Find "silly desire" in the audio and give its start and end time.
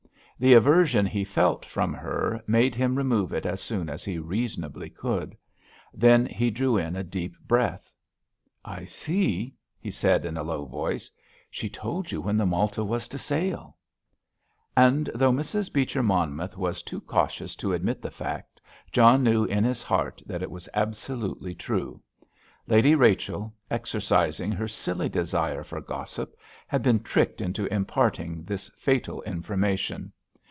24.67-25.63